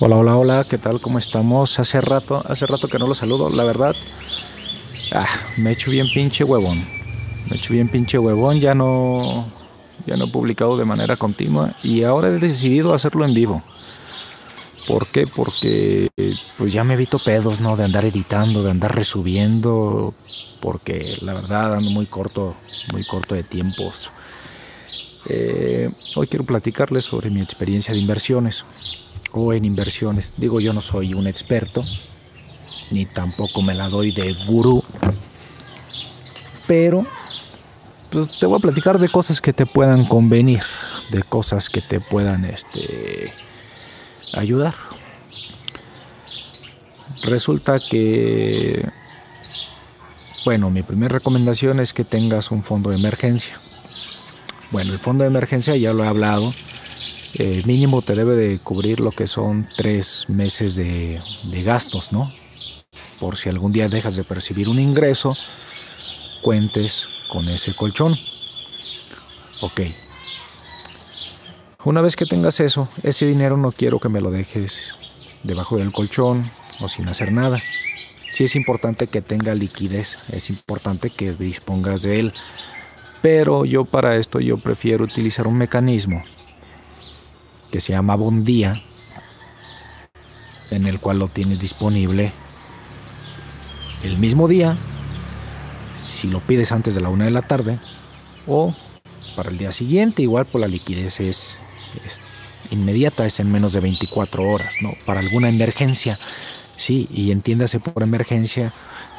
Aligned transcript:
Hola, 0.00 0.16
hola, 0.16 0.36
hola, 0.36 0.66
¿qué 0.68 0.76
tal? 0.76 1.00
¿Cómo 1.00 1.18
estamos? 1.18 1.78
Hace 1.78 2.00
rato, 2.00 2.42
hace 2.48 2.66
rato 2.66 2.88
que 2.88 2.98
no 2.98 3.06
los 3.06 3.18
saludo, 3.18 3.48
la 3.48 3.62
verdad. 3.62 3.94
Ah, 5.12 5.28
me 5.56 5.70
he 5.70 5.72
hecho 5.74 5.92
bien 5.92 6.08
pinche 6.12 6.42
huevón. 6.42 6.78
Me 7.46 7.52
he 7.52 7.58
hecho 7.58 7.72
bien 7.72 7.88
pinche 7.88 8.18
huevón, 8.18 8.60
ya 8.60 8.74
no 8.74 9.46
ya 10.04 10.16
no 10.16 10.24
he 10.24 10.30
publicado 10.32 10.76
de 10.76 10.84
manera 10.84 11.16
continua 11.16 11.76
y 11.84 12.02
ahora 12.02 12.28
he 12.28 12.40
decidido 12.40 12.92
hacerlo 12.92 13.24
en 13.24 13.34
vivo. 13.34 13.62
¿Por 14.88 15.06
qué? 15.06 15.28
Porque 15.28 16.10
pues 16.58 16.72
ya 16.72 16.82
me 16.82 16.94
evito 16.94 17.20
pedos, 17.20 17.60
¿no? 17.60 17.76
De 17.76 17.84
andar 17.84 18.04
editando, 18.04 18.64
de 18.64 18.72
andar 18.72 18.96
resubiendo, 18.96 20.12
porque 20.60 21.18
la 21.20 21.34
verdad 21.34 21.76
ando 21.76 21.90
muy 21.90 22.06
corto, 22.06 22.56
muy 22.92 23.04
corto 23.04 23.36
de 23.36 23.44
tiempos. 23.44 24.10
Eh, 25.26 25.88
hoy 26.16 26.26
quiero 26.26 26.44
platicarles 26.44 27.04
sobre 27.04 27.30
mi 27.30 27.40
experiencia 27.40 27.94
de 27.94 28.00
inversiones 28.00 28.64
en 29.52 29.64
inversiones. 29.64 30.32
Digo, 30.36 30.60
yo 30.60 30.72
no 30.72 30.80
soy 30.80 31.14
un 31.14 31.26
experto, 31.26 31.82
ni 32.90 33.04
tampoco 33.06 33.62
me 33.62 33.74
la 33.74 33.88
doy 33.88 34.12
de 34.12 34.32
gurú, 34.46 34.82
pero 36.66 37.06
pues 38.10 38.38
te 38.38 38.46
voy 38.46 38.58
a 38.58 38.60
platicar 38.60 38.98
de 38.98 39.08
cosas 39.08 39.40
que 39.40 39.52
te 39.52 39.66
puedan 39.66 40.04
convenir, 40.04 40.62
de 41.10 41.22
cosas 41.24 41.68
que 41.68 41.80
te 41.80 42.00
puedan 42.00 42.44
este, 42.44 43.32
ayudar. 44.34 44.74
Resulta 47.24 47.78
que, 47.80 48.88
bueno, 50.44 50.70
mi 50.70 50.82
primera 50.82 51.14
recomendación 51.14 51.80
es 51.80 51.92
que 51.92 52.04
tengas 52.04 52.50
un 52.50 52.62
fondo 52.62 52.90
de 52.90 52.96
emergencia. 52.96 53.58
Bueno, 54.70 54.92
el 54.92 54.98
fondo 55.00 55.24
de 55.24 55.28
emergencia 55.28 55.76
ya 55.76 55.92
lo 55.92 56.04
he 56.04 56.06
hablado, 56.06 56.52
eh, 57.36 57.62
mínimo 57.66 58.00
te 58.00 58.14
debe 58.14 58.36
de 58.36 58.58
cubrir 58.58 59.00
lo 59.00 59.10
que 59.10 59.26
son 59.26 59.66
tres 59.76 60.26
meses 60.28 60.76
de, 60.76 61.20
de 61.50 61.62
gastos, 61.62 62.12
¿no? 62.12 62.32
Por 63.18 63.36
si 63.36 63.48
algún 63.48 63.72
día 63.72 63.88
dejas 63.88 64.14
de 64.14 64.22
percibir 64.22 64.68
un 64.68 64.78
ingreso, 64.78 65.36
cuentes 66.42 67.08
con 67.28 67.48
ese 67.48 67.74
colchón. 67.74 68.14
Ok. 69.62 69.80
Una 71.84 72.02
vez 72.02 72.14
que 72.14 72.24
tengas 72.24 72.60
eso, 72.60 72.88
ese 73.02 73.26
dinero 73.26 73.56
no 73.56 73.72
quiero 73.72 73.98
que 73.98 74.08
me 74.08 74.20
lo 74.20 74.30
dejes 74.30 74.94
debajo 75.42 75.76
del 75.76 75.92
colchón 75.92 76.52
o 76.80 76.88
sin 76.88 77.08
hacer 77.08 77.32
nada. 77.32 77.60
Sí 78.30 78.44
es 78.44 78.56
importante 78.56 79.08
que 79.08 79.22
tenga 79.22 79.54
liquidez, 79.54 80.18
es 80.30 80.50
importante 80.50 81.10
que 81.10 81.32
dispongas 81.32 82.02
de 82.02 82.20
él. 82.20 82.32
Pero 83.22 83.64
yo 83.64 83.84
para 83.84 84.16
esto 84.16 84.38
yo 84.38 84.56
prefiero 84.56 85.04
utilizar 85.04 85.46
un 85.46 85.58
mecanismo 85.58 86.24
que 87.74 87.80
se 87.80 87.92
llama 87.92 88.14
Bondía, 88.14 88.80
en 90.70 90.86
el 90.86 91.00
cual 91.00 91.18
lo 91.18 91.26
tienes 91.26 91.58
disponible 91.58 92.30
el 94.04 94.16
mismo 94.16 94.46
día, 94.46 94.76
si 96.00 96.28
lo 96.28 96.38
pides 96.38 96.70
antes 96.70 96.94
de 96.94 97.00
la 97.00 97.08
una 97.08 97.24
de 97.24 97.32
la 97.32 97.42
tarde, 97.42 97.80
o 98.46 98.72
para 99.34 99.50
el 99.50 99.58
día 99.58 99.72
siguiente, 99.72 100.22
igual 100.22 100.46
por 100.46 100.60
la 100.60 100.68
liquidez 100.68 101.18
es, 101.18 101.58
inmediata, 102.70 103.26
es 103.26 103.40
en 103.40 103.50
menos 103.50 103.72
de 103.72 103.80
24 103.80 104.48
horas, 104.48 104.76
¿no? 104.80 104.92
Para 105.04 105.18
alguna 105.18 105.48
emergencia, 105.48 106.20
sí, 106.76 107.08
y 107.12 107.32
entiéndase 107.32 107.80
por 107.80 108.04
emergencia, 108.04 108.72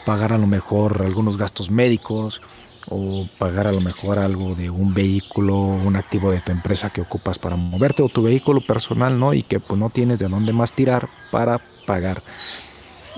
pagar 0.06 0.32
a 0.32 0.38
lo 0.38 0.48
mejor 0.48 1.02
algunos 1.06 1.36
gastos 1.36 1.70
médicos, 1.72 2.42
o 2.90 3.28
pagar 3.38 3.68
a 3.68 3.72
lo 3.72 3.82
mejor 3.82 4.20
algo 4.20 4.56
de 4.56 4.70
un 4.70 4.94
vehículo, 4.94 5.56
un 5.58 5.96
activo 5.96 6.32
de 6.32 6.42
tu 6.42 6.52
empresa 6.52 6.92
que 6.92 7.02
ocupas 7.02 7.40
para 7.40 7.56
moverte 7.56 8.04
o 8.04 8.10
tu 8.10 8.24
vehículo 8.24 8.62
personal, 8.62 9.20
¿no? 9.20 9.34
Y 9.34 9.44
que 9.44 9.60
pues 9.60 9.80
no 9.80 9.90
tienes 9.90 10.20
de 10.20 10.28
dónde 10.28 10.54
más 10.54 10.74
tirar 10.74 11.10
para 11.32 11.62
pagar 11.86 12.22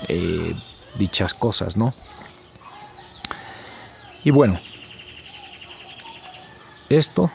eh, 0.08 0.56
dichas 0.98 1.34
cosas, 1.34 1.76
¿no? 1.76 1.94
Y 4.24 4.32
bueno, 4.32 4.60
esto 6.90 7.32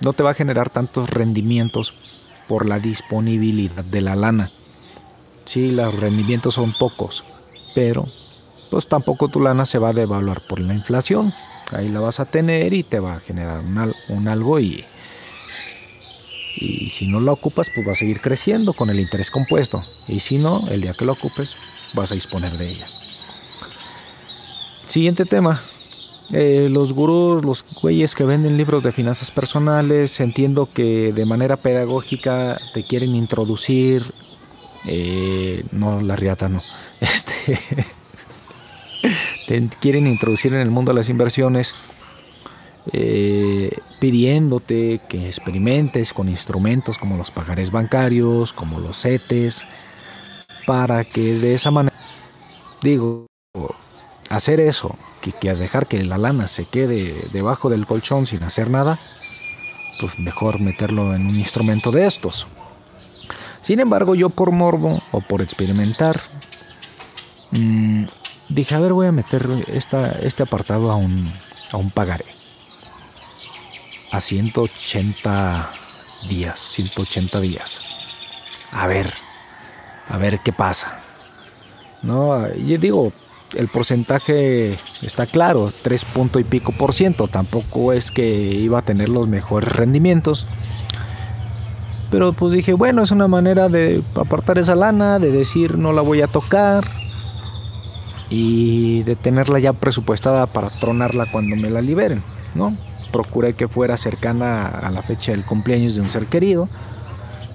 no 0.00 0.12
te 0.12 0.22
va 0.22 0.30
a 0.30 0.34
generar 0.34 0.70
tantos 0.70 1.10
rendimientos 1.10 1.94
por 2.48 2.66
la 2.66 2.78
disponibilidad 2.78 3.84
de 3.84 4.00
la 4.00 4.16
lana. 4.16 4.50
Sí, 5.44 5.70
los 5.70 5.98
rendimientos 5.98 6.54
son 6.54 6.72
pocos, 6.72 7.24
pero 7.74 8.04
pues 8.70 8.86
tampoco 8.86 9.28
tu 9.28 9.40
lana 9.40 9.66
se 9.66 9.78
va 9.78 9.90
a 9.90 9.92
devaluar 9.92 10.40
por 10.48 10.60
la 10.60 10.74
inflación. 10.74 11.32
Ahí 11.72 11.88
la 11.88 12.00
vas 12.00 12.20
a 12.20 12.26
tener 12.26 12.72
y 12.72 12.82
te 12.82 13.00
va 13.00 13.14
a 13.14 13.20
generar 13.20 13.62
un, 14.08 14.28
algo 14.28 14.58
y, 14.58 14.84
y 16.56 16.90
si 16.90 17.06
no 17.06 17.20
la 17.20 17.32
ocupas, 17.32 17.68
pues 17.74 17.86
va 17.86 17.92
a 17.92 17.96
seguir 17.96 18.20
creciendo 18.20 18.72
con 18.72 18.90
el 18.90 19.00
interés 19.00 19.30
compuesto. 19.30 19.84
Y 20.08 20.20
si 20.20 20.38
no, 20.38 20.66
el 20.68 20.80
día 20.80 20.94
que 20.94 21.04
lo 21.04 21.12
ocupes, 21.12 21.56
vas 21.94 22.12
a 22.12 22.14
disponer 22.14 22.56
de 22.58 22.70
ella. 22.70 22.86
Siguiente 24.86 25.24
tema. 25.24 25.62
Eh, 26.32 26.68
los 26.70 26.92
gurús, 26.92 27.44
los 27.44 27.64
güeyes 27.82 28.14
que 28.14 28.22
venden 28.22 28.56
libros 28.56 28.84
de 28.84 28.92
finanzas 28.92 29.32
personales, 29.32 30.20
entiendo 30.20 30.68
que 30.72 31.12
de 31.12 31.26
manera 31.26 31.56
pedagógica 31.56 32.56
te 32.72 32.84
quieren 32.84 33.16
introducir, 33.16 34.04
eh, 34.86 35.64
no 35.72 36.00
la 36.00 36.14
riata, 36.14 36.48
no, 36.48 36.62
este, 37.00 37.58
quieren 39.80 40.06
introducir 40.06 40.54
en 40.54 40.60
el 40.60 40.70
mundo 40.70 40.92
de 40.92 40.96
las 40.96 41.08
inversiones 41.08 41.74
eh, 42.92 43.76
pidiéndote 44.00 45.00
que 45.08 45.26
experimentes 45.26 46.12
con 46.12 46.28
instrumentos 46.28 46.98
como 46.98 47.16
los 47.16 47.30
pagares 47.30 47.70
bancarios, 47.70 48.52
como 48.52 48.80
los 48.80 49.02
CETES, 49.02 49.66
para 50.66 51.04
que 51.04 51.34
de 51.34 51.54
esa 51.54 51.70
manera, 51.70 51.96
digo, 52.82 53.26
hacer 54.28 54.60
eso, 54.60 54.96
que, 55.20 55.32
que 55.32 55.54
dejar 55.54 55.86
que 55.86 56.02
la 56.04 56.18
lana 56.18 56.48
se 56.48 56.64
quede 56.64 57.28
debajo 57.32 57.68
del 57.68 57.86
colchón 57.86 58.26
sin 58.26 58.42
hacer 58.42 58.70
nada, 58.70 58.98
pues 60.00 60.18
mejor 60.18 60.60
meterlo 60.60 61.14
en 61.14 61.26
un 61.26 61.36
instrumento 61.36 61.90
de 61.90 62.06
estos. 62.06 62.46
Sin 63.60 63.80
embargo, 63.80 64.14
yo 64.14 64.30
por 64.30 64.50
morbo 64.52 65.02
o 65.12 65.20
por 65.20 65.42
experimentar, 65.42 66.20
mmm, 67.50 68.04
dije, 68.50 68.74
a 68.74 68.80
ver, 68.80 68.92
voy 68.92 69.06
a 69.06 69.12
meter 69.12 69.48
esta, 69.68 70.10
este 70.20 70.42
apartado 70.42 70.90
a 70.90 70.96
un, 70.96 71.32
a 71.72 71.76
un 71.76 71.90
pagaré. 71.90 72.26
A 74.12 74.20
180 74.20 75.70
días, 76.28 76.60
180 76.72 77.40
días. 77.40 77.80
A 78.72 78.86
ver, 78.86 79.12
a 80.08 80.18
ver 80.18 80.40
qué 80.40 80.52
pasa. 80.52 81.00
No, 82.02 82.52
yo 82.54 82.78
digo, 82.78 83.12
el 83.54 83.68
porcentaje 83.68 84.76
está 85.02 85.26
claro, 85.26 85.72
3 85.82 86.04
punto 86.06 86.40
y 86.40 86.44
pico 86.44 86.72
por 86.72 86.92
ciento. 86.92 87.28
Tampoco 87.28 87.92
es 87.92 88.10
que 88.10 88.26
iba 88.26 88.80
a 88.80 88.82
tener 88.82 89.08
los 89.08 89.28
mejores 89.28 89.70
rendimientos. 89.70 90.46
Pero 92.10 92.32
pues 92.32 92.52
dije, 92.52 92.72
bueno, 92.72 93.02
es 93.02 93.12
una 93.12 93.28
manera 93.28 93.68
de 93.68 94.02
apartar 94.16 94.58
esa 94.58 94.74
lana, 94.74 95.20
de 95.20 95.30
decir 95.30 95.78
no 95.78 95.92
la 95.92 96.02
voy 96.02 96.22
a 96.22 96.26
tocar, 96.26 96.84
y 98.30 99.02
de 99.02 99.16
tenerla 99.16 99.58
ya 99.58 99.72
presupuestada 99.72 100.46
para 100.46 100.70
tronarla 100.70 101.26
cuando 101.26 101.56
me 101.56 101.68
la 101.68 101.82
liberen, 101.82 102.22
¿no? 102.54 102.76
Procuré 103.10 103.54
que 103.54 103.66
fuera 103.66 103.96
cercana 103.96 104.68
a 104.68 104.90
la 104.90 105.02
fecha 105.02 105.32
del 105.32 105.44
cumpleaños 105.44 105.96
de 105.96 106.00
un 106.00 106.10
ser 106.10 106.26
querido 106.26 106.68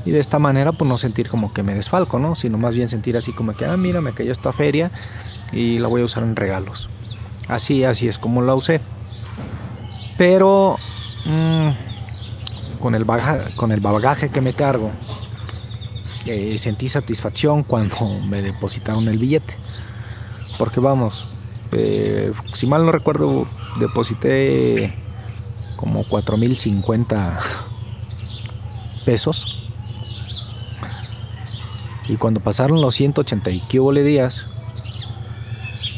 y 0.06 0.12
de 0.12 0.20
esta 0.20 0.38
manera 0.38 0.74
pues 0.74 0.88
no 0.88 0.98
sentir 0.98 1.30
como 1.30 1.54
que 1.54 1.64
me 1.64 1.74
desfalco, 1.74 2.20
¿no? 2.20 2.36
Sino 2.36 2.58
más 2.58 2.76
bien 2.76 2.90
sentir 2.90 3.16
así 3.16 3.32
como 3.32 3.54
que, 3.54 3.66
ah, 3.66 3.78
mira, 3.78 4.02
me 4.02 4.12
cayó 4.12 4.34
esta 4.34 4.52
feria 4.52 4.92
y 5.54 5.80
la 5.80 5.88
voy 5.88 6.02
a 6.02 6.06
usar 6.06 6.24
en 6.24 6.36
regalos. 6.36 6.90
Así, 7.48 7.86
así 7.86 8.10
es 8.10 8.20
como 8.20 8.42
la 8.42 8.54
usé. 8.54 8.82
Pero 10.18 10.76
mmm, 11.26 11.70
con, 12.80 12.96
el 12.96 13.06
bagaje, 13.06 13.56
con 13.56 13.72
el 13.72 13.80
bagaje 13.80 14.30
que 14.30 14.42
me 14.42 14.54
cargo, 14.54 14.92
eh, 16.26 16.58
sentí 16.58 16.90
satisfacción 16.90 17.64
cuando 17.64 18.20
me 18.28 18.42
depositaron 18.42 19.08
el 19.08 19.18
billete 19.18 19.56
porque 20.58 20.80
vamos, 20.80 21.28
eh, 21.72 22.32
si 22.54 22.68
mal 22.68 22.86
no 22.86 22.92
recuerdo, 22.92 23.48
deposité 23.80 24.94
como 25.76 26.04
4.050 26.04 27.40
pesos. 29.06 29.70
Y 32.08 32.18
cuando 32.18 32.40
pasaron 32.40 32.82
los 32.82 32.96
180 32.96 33.50
y 33.52 33.60
que 33.62 33.80
días, 34.04 34.48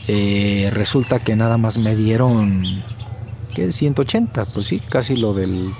eh, 0.07 0.69
resulta 0.73 1.19
que 1.19 1.35
nada 1.35 1.57
más 1.57 1.77
me 1.77 1.95
dieron, 1.95 2.63
¿qué? 3.53 3.71
180, 3.71 4.45
pues 4.45 4.67
sí, 4.67 4.79
casi 4.79 5.17
lo 5.17 5.33
del, 5.33 5.73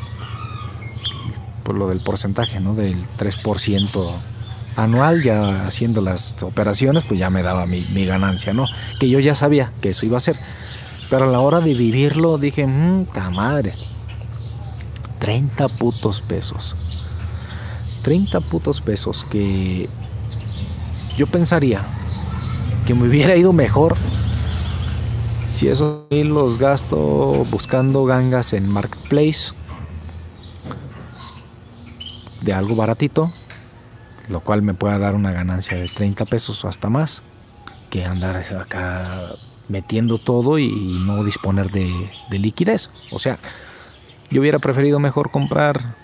por 1.64 1.76
lo 1.76 1.88
del 1.88 2.02
porcentaje, 2.02 2.60
¿no? 2.60 2.76
Del 2.76 3.08
3% 3.18 4.37
anual, 4.78 5.24
ya 5.24 5.66
haciendo 5.66 6.02
las 6.02 6.42
operaciones, 6.44 7.04
pues 7.04 7.20
ya 7.20 7.30
me 7.30 7.44
daba 7.44 7.66
mi, 7.66 8.06
ganancia, 8.06 8.54
¿no? 8.54 8.68
Que 9.00 9.10
yo 9.10 9.20
ya 9.20 9.36
sabía 9.36 9.74
que 9.82 9.90
eso 9.90 10.06
iba 10.06 10.18
a 10.18 10.22
ser. 10.22 10.38
Pero 11.10 11.26
a 11.26 11.28
la 11.28 11.40
hora 11.40 11.60
de 11.60 11.74
vivirlo 11.74 12.38
dije, 12.38 12.66
mmm, 12.66 13.06
ta 13.06 13.30
madre. 13.30 13.74
30 15.20 15.68
putos 15.70 16.22
pesos. 16.22 16.76
30 18.04 18.40
putos 18.42 18.80
pesos 18.80 19.26
que 19.30 19.90
yo 21.18 21.28
pensaría 21.28 21.82
que 22.86 22.94
me 22.94 23.08
hubiera 23.08 23.36
ido 23.36 23.52
mejor 23.52 23.98
si 25.48 25.68
esos 25.68 26.06
los 26.12 26.60
gasto 26.60 27.46
buscando 27.50 28.06
gangas 28.06 28.54
en 28.54 28.70
Marketplace 28.70 29.54
de 32.42 32.54
algo 32.54 32.76
baratito, 32.76 33.34
lo 34.28 34.42
cual 34.42 34.62
me 34.62 34.74
pueda 34.74 35.00
dar 35.00 35.16
una 35.16 35.32
ganancia 35.32 35.78
de 35.78 35.88
30 35.88 36.26
pesos 36.26 36.64
o 36.64 36.68
hasta 36.68 36.90
más, 36.90 37.22
que 37.90 38.06
andar 38.06 38.36
acá 38.36 39.36
metiendo 39.70 40.18
todo 40.18 40.60
y 40.60 41.02
no 41.06 41.24
disponer 41.24 41.72
de, 41.72 42.10
liquidez. 42.32 42.90
O 43.12 43.20
sea, 43.20 43.40
yo 44.30 44.42
hubiera 44.42 44.60
preferido 44.60 45.00
mejor 45.00 45.32
comprar, 45.32 45.96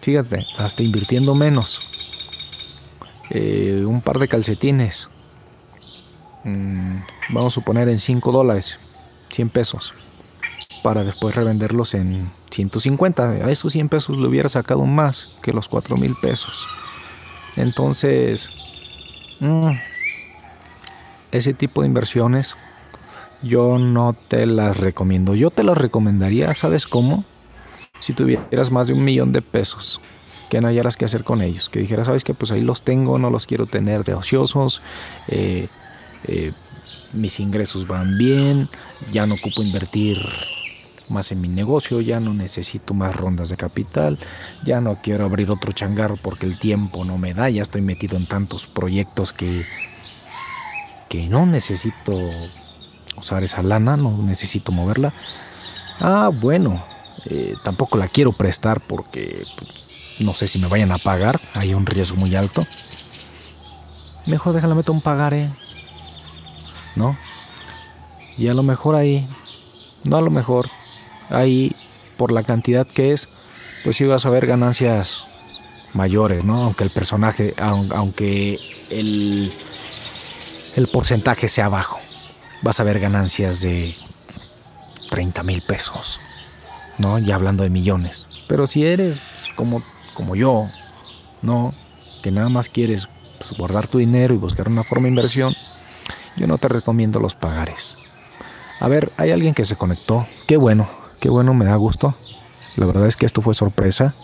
fíjate, 0.00 0.44
hasta 0.58 0.82
invirtiendo 0.82 1.34
menos, 1.34 1.80
eh, 3.30 3.84
un 3.86 4.00
par 4.00 4.18
de 4.18 4.28
calcetines, 4.28 5.08
mm, 6.44 6.96
vamos 7.30 7.52
a 7.52 7.54
suponer 7.54 7.88
en 7.88 7.98
5 7.98 8.32
dólares, 8.32 8.78
100 9.30 9.50
pesos, 9.50 9.94
para 10.82 11.04
después 11.04 11.34
revenderlos 11.34 11.94
en 11.94 12.32
150. 12.50 13.30
A 13.30 13.50
esos 13.50 13.72
100 13.72 13.88
pesos 13.88 14.18
le 14.18 14.26
hubiera 14.26 14.48
sacado 14.48 14.84
más 14.86 15.36
que 15.42 15.52
los 15.52 15.68
4 15.68 15.96
mil 15.96 16.14
pesos. 16.20 16.66
Entonces, 17.60 18.50
mm, 19.40 19.70
ese 21.30 21.54
tipo 21.54 21.82
de 21.82 21.88
inversiones 21.88 22.56
yo 23.42 23.78
no 23.78 24.14
te 24.28 24.46
las 24.46 24.78
recomiendo. 24.78 25.34
Yo 25.34 25.50
te 25.50 25.62
las 25.62 25.76
recomendaría, 25.76 26.52
¿sabes 26.54 26.86
cómo? 26.86 27.24
Si 27.98 28.12
tuvieras 28.12 28.70
más 28.70 28.86
de 28.86 28.94
un 28.94 29.04
millón 29.04 29.32
de 29.32 29.42
pesos, 29.42 30.00
que 30.48 30.60
no 30.60 30.68
hallaras 30.68 30.96
que 30.96 31.04
hacer 31.04 31.22
con 31.22 31.42
ellos. 31.42 31.68
Que 31.68 31.80
dijeras, 31.80 32.06
¿sabes 32.06 32.24
qué? 32.24 32.34
Pues 32.34 32.50
ahí 32.50 32.62
los 32.62 32.82
tengo, 32.82 33.18
no 33.18 33.30
los 33.30 33.46
quiero 33.46 33.66
tener 33.66 34.04
de 34.04 34.14
ociosos. 34.14 34.82
Eh, 35.28 35.68
eh, 36.24 36.52
mis 37.12 37.40
ingresos 37.40 37.86
van 37.86 38.16
bien, 38.16 38.68
ya 39.12 39.26
no 39.26 39.34
ocupo 39.34 39.62
invertir 39.62 40.16
más 41.10 41.32
en 41.32 41.40
mi 41.40 41.48
negocio, 41.48 42.00
ya 42.00 42.20
no 42.20 42.34
necesito 42.34 42.94
más 42.94 43.14
rondas 43.14 43.48
de 43.48 43.56
capital, 43.56 44.18
ya 44.64 44.80
no 44.80 45.00
quiero 45.02 45.24
abrir 45.24 45.50
otro 45.50 45.72
changarro 45.72 46.16
porque 46.16 46.46
el 46.46 46.58
tiempo 46.58 47.04
no 47.04 47.18
me 47.18 47.34
da, 47.34 47.50
ya 47.50 47.62
estoy 47.62 47.82
metido 47.82 48.16
en 48.16 48.26
tantos 48.26 48.66
proyectos 48.66 49.32
que, 49.32 49.64
que 51.08 51.28
no 51.28 51.46
necesito 51.46 52.18
usar 53.16 53.44
esa 53.44 53.62
lana, 53.62 53.96
no 53.96 54.16
necesito 54.18 54.72
moverla. 54.72 55.12
Ah, 56.00 56.30
bueno, 56.32 56.84
eh, 57.26 57.54
tampoco 57.62 57.98
la 57.98 58.08
quiero 58.08 58.32
prestar 58.32 58.80
porque 58.80 59.44
pues, 59.56 59.84
no 60.20 60.34
sé 60.34 60.48
si 60.48 60.58
me 60.58 60.68
vayan 60.68 60.92
a 60.92 60.98
pagar, 60.98 61.40
hay 61.54 61.74
un 61.74 61.86
riesgo 61.86 62.16
muy 62.16 62.34
alto. 62.34 62.66
Mejor 64.26 64.54
déjala 64.54 64.74
meter 64.74 64.90
un 64.90 65.00
pagaré, 65.00 65.50
¿no? 66.94 67.16
Y 68.36 68.48
a 68.48 68.54
lo 68.54 68.62
mejor 68.62 68.94
ahí, 68.94 69.28
no 70.04 70.16
a 70.16 70.22
lo 70.22 70.30
mejor, 70.30 70.70
ahí 71.30 71.74
por 72.16 72.32
la 72.32 72.42
cantidad 72.42 72.86
que 72.86 73.12
es, 73.12 73.28
pues 73.82 73.96
sí 73.96 74.04
vas 74.04 74.26
a 74.26 74.30
ver 74.30 74.46
ganancias 74.46 75.26
mayores, 75.94 76.44
¿no? 76.44 76.64
Aunque 76.64 76.84
el 76.84 76.90
personaje, 76.90 77.54
aunque 77.58 78.58
el, 78.90 79.52
porcentaje 80.92 81.48
sea 81.48 81.68
bajo 81.68 81.98
vas 82.62 82.80
a 82.80 82.84
ver 82.84 83.00
ganancias 83.00 83.60
de 83.60 83.94
30 85.08 85.42
mil 85.42 85.62
pesos, 85.62 86.20
¿no? 86.98 87.18
Ya 87.18 87.36
hablando 87.36 87.64
de 87.64 87.70
millones. 87.70 88.26
Pero 88.48 88.66
si 88.66 88.84
eres 88.84 89.20
como, 89.56 89.82
como 90.14 90.36
yo, 90.36 90.66
¿no? 91.42 91.74
Que 92.22 92.30
nada 92.30 92.48
más 92.48 92.68
quieres 92.68 93.08
pues, 93.38 93.56
guardar 93.56 93.88
tu 93.88 93.98
dinero 93.98 94.34
y 94.34 94.38
buscar 94.38 94.68
una 94.68 94.84
forma 94.84 95.04
de 95.04 95.10
inversión, 95.10 95.54
yo 96.36 96.46
no 96.46 96.58
te 96.58 96.68
recomiendo 96.68 97.18
los 97.18 97.34
pagares. 97.34 97.96
A 98.78 98.88
ver, 98.88 99.10
hay 99.16 99.30
alguien 99.30 99.54
que 99.54 99.64
se 99.64 99.76
conectó. 99.76 100.26
Qué 100.46 100.56
bueno, 100.56 100.88
qué 101.20 101.28
bueno, 101.28 101.54
me 101.54 101.66
da 101.66 101.76
gusto. 101.76 102.16
La 102.76 102.86
verdad 102.86 103.06
es 103.06 103.16
que 103.16 103.26
esto 103.26 103.42
fue 103.42 103.54
sorpresa. 103.54 104.14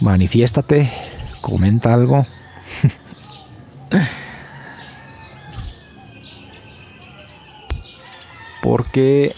Manifiéstate, 0.00 0.92
comenta 1.40 1.94
algo. 1.94 2.22
porque 8.62 9.34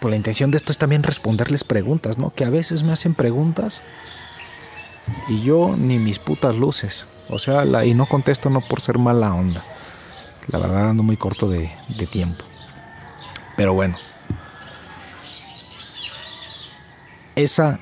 por 0.00 0.10
la 0.10 0.16
intención 0.16 0.50
de 0.50 0.58
esto 0.58 0.72
es 0.72 0.78
también 0.78 1.02
responderles 1.02 1.64
preguntas, 1.64 2.18
¿no? 2.18 2.32
Que 2.34 2.44
a 2.44 2.50
veces 2.50 2.82
me 2.82 2.92
hacen 2.92 3.14
preguntas 3.14 3.82
y 5.28 5.42
yo 5.42 5.74
ni 5.76 5.98
mis 5.98 6.18
putas 6.18 6.54
luces. 6.56 7.06
O 7.28 7.38
sea, 7.38 7.64
y 7.84 7.94
no 7.94 8.06
contesto 8.06 8.50
no 8.50 8.60
por 8.60 8.80
ser 8.80 8.98
mala 8.98 9.34
onda. 9.34 9.64
La 10.48 10.58
verdad 10.58 10.90
ando 10.90 11.02
muy 11.02 11.16
corto 11.16 11.48
de 11.48 11.70
tiempo. 12.10 12.44
Pero 13.56 13.72
bueno. 13.74 13.96
Esa 17.40 17.78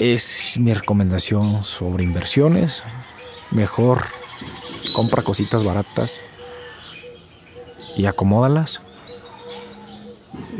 es 0.00 0.58
mi 0.58 0.74
recomendación 0.74 1.62
sobre 1.62 2.02
inversiones. 2.02 2.82
Mejor 3.52 4.06
compra 4.92 5.22
cositas 5.22 5.62
baratas 5.62 6.24
y 7.96 8.06
acomódalas. 8.06 8.82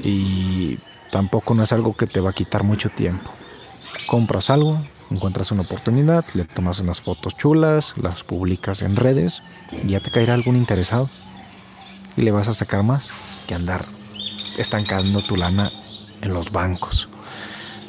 Y 0.01 0.79
tampoco 1.11 1.55
no 1.55 1.65
es 1.65 1.73
algo 1.73 1.97
que 1.97 2.07
te 2.07 2.21
va 2.21 2.31
a 2.31 2.35
quitar 2.35 2.63
mucho 2.63 2.89
tiempo. 2.89 3.33
Compras 4.07 4.49
algo, 4.49 4.81
encuentras 5.11 5.51
una 5.51 5.63
oportunidad, 5.63 6.25
le 6.35 6.45
tomas 6.45 6.79
unas 6.79 7.01
fotos 7.01 7.37
chulas, 7.37 7.95
las 7.97 8.23
publicas 8.23 8.81
en 8.81 8.95
redes 8.95 9.43
y 9.73 9.89
ya 9.89 9.99
te 9.99 10.13
caerá 10.13 10.35
algún 10.35 10.57
interesado. 10.57 11.11
Y 12.17 12.23
le 12.23 12.31
vas 12.31 12.47
a 12.47 12.55
sacar 12.55 12.85
más 12.85 13.13
que 13.49 13.57
andar 13.57 13.87
estancando 14.57 15.21
tu 15.21 15.37
lana 15.37 15.69
en 16.23 16.33
los 16.33 16.51
bancos. 16.51 17.09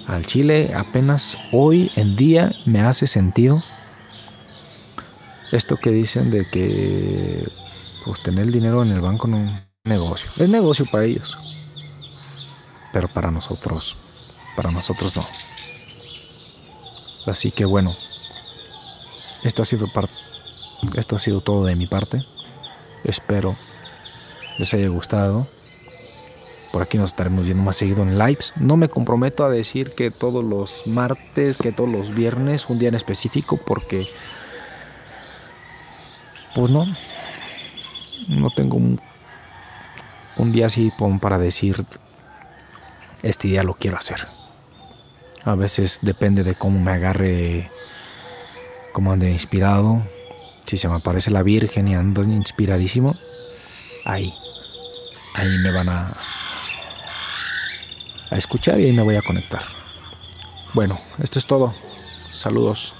Al 0.07 0.25
Chile 0.25 0.73
apenas 0.75 1.37
hoy 1.53 1.89
en 1.95 2.17
día 2.17 2.51
me 2.65 2.81
hace 2.81 3.07
sentido 3.07 3.63
esto 5.53 5.77
que 5.77 5.91
dicen 5.91 6.31
de 6.31 6.45
que 6.49 7.47
pues 8.03 8.21
tener 8.21 8.45
el 8.45 8.51
dinero 8.51 8.83
en 8.83 8.91
el 8.91 9.01
banco 9.01 9.27
no 9.27 9.37
es 9.37 9.61
negocio. 9.85 10.29
Es 10.37 10.49
negocio 10.49 10.85
para 10.91 11.05
ellos. 11.05 11.37
Pero 12.91 13.07
para 13.07 13.31
nosotros, 13.31 13.95
para 14.55 14.71
nosotros 14.71 15.15
no. 15.15 15.25
Así 17.27 17.51
que 17.51 17.65
bueno, 17.65 17.95
esto 19.43 19.61
ha 19.61 19.65
sido 19.65 19.87
esto 20.95 21.15
ha 21.15 21.19
sido 21.19 21.41
todo 21.41 21.65
de 21.65 21.75
mi 21.75 21.87
parte. 21.87 22.25
Espero 23.03 23.55
les 24.57 24.73
haya 24.73 24.87
gustado. 24.87 25.47
Por 26.73 26.81
aquí 26.81 26.97
nos 26.97 27.11
estaremos 27.11 27.45
viendo 27.45 27.61
más 27.61 27.77
seguido 27.77 28.01
en 28.01 28.17
lives. 28.17 28.51
No 28.55 28.77
me 28.77 28.89
comprometo 28.89 29.45
a 29.45 29.49
decir 29.51 29.91
que 29.91 30.09
todos 30.09 30.43
los 30.43 30.87
martes, 30.87 31.59
que 31.59 31.71
todos 31.71 31.87
los 31.87 32.15
viernes, 32.15 32.67
un 32.67 32.79
día 32.79 32.89
en 32.89 32.95
específico, 32.95 33.57
porque 33.63 34.09
pues 36.55 36.71
no, 36.71 36.87
no 38.27 38.49
tengo 38.49 38.77
un, 38.77 38.99
día 40.51 40.65
así 40.65 40.91
para 41.21 41.37
decir, 41.37 41.85
este 43.21 43.49
día 43.49 43.61
lo 43.61 43.75
quiero 43.75 43.97
hacer. 43.97 44.25
A 45.43 45.53
veces 45.53 45.99
depende 46.01 46.43
de 46.43 46.55
cómo 46.55 46.79
me 46.79 46.93
agarre, 46.93 47.69
cómo 48.93 49.11
ande 49.11 49.31
inspirado. 49.31 50.01
Si 50.65 50.77
se 50.77 50.87
me 50.87 50.95
aparece 50.95 51.29
la 51.29 51.43
Virgen 51.43 51.87
y 51.87 51.93
ando 51.93 52.23
inspiradísimo, 52.23 53.15
ahí, 54.05 54.33
ahí 55.35 55.49
me 55.63 55.71
van 55.71 55.89
a, 55.89 56.11
a 58.33 58.37
escuchar 58.37 58.79
y 58.79 58.85
ahí 58.85 58.91
me 58.91 59.03
voy 59.03 59.15
a 59.15 59.21
conectar. 59.21 59.63
Bueno, 60.73 60.99
esto 61.19 61.39
es 61.39 61.45
todo. 61.45 61.73
Saludos. 62.31 62.95